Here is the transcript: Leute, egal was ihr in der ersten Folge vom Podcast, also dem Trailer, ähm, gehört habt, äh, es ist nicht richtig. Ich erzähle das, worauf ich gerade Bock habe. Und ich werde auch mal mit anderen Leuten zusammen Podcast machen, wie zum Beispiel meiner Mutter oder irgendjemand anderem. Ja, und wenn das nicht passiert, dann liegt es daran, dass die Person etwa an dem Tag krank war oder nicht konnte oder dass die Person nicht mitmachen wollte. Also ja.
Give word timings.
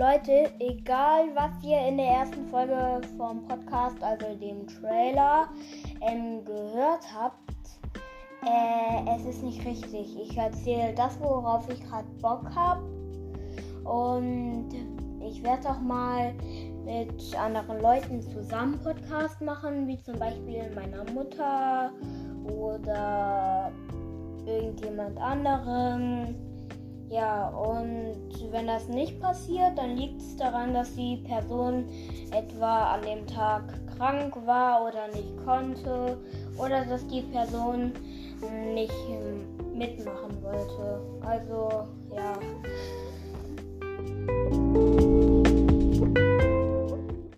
Leute, 0.00 0.50
egal 0.60 1.28
was 1.34 1.62
ihr 1.62 1.78
in 1.86 1.98
der 1.98 2.06
ersten 2.06 2.48
Folge 2.48 3.02
vom 3.18 3.46
Podcast, 3.46 4.02
also 4.02 4.34
dem 4.34 4.66
Trailer, 4.66 5.50
ähm, 6.00 6.42
gehört 6.42 7.04
habt, 7.14 7.36
äh, 8.42 9.14
es 9.14 9.26
ist 9.26 9.42
nicht 9.42 9.62
richtig. 9.66 10.18
Ich 10.18 10.38
erzähle 10.38 10.94
das, 10.94 11.20
worauf 11.20 11.68
ich 11.68 11.84
gerade 11.84 12.08
Bock 12.22 12.46
habe. 12.54 12.80
Und 13.84 14.70
ich 15.20 15.42
werde 15.42 15.68
auch 15.68 15.80
mal 15.80 16.32
mit 16.86 17.36
anderen 17.38 17.82
Leuten 17.82 18.22
zusammen 18.22 18.80
Podcast 18.82 19.38
machen, 19.42 19.86
wie 19.86 20.02
zum 20.02 20.18
Beispiel 20.18 20.62
meiner 20.74 21.04
Mutter 21.12 21.92
oder 22.46 23.70
irgendjemand 24.46 25.18
anderem. 25.18 26.49
Ja, 27.10 27.48
und 27.48 28.14
wenn 28.52 28.68
das 28.68 28.86
nicht 28.86 29.20
passiert, 29.20 29.76
dann 29.76 29.96
liegt 29.96 30.20
es 30.20 30.36
daran, 30.36 30.72
dass 30.72 30.94
die 30.94 31.16
Person 31.16 31.86
etwa 32.30 32.94
an 32.94 33.02
dem 33.02 33.26
Tag 33.26 33.64
krank 33.96 34.34
war 34.46 34.86
oder 34.86 35.08
nicht 35.08 35.36
konnte 35.44 36.16
oder 36.56 36.84
dass 36.84 37.04
die 37.08 37.22
Person 37.22 37.92
nicht 38.72 38.94
mitmachen 39.74 40.40
wollte. 40.40 41.02
Also 41.20 41.88
ja. 42.14 42.38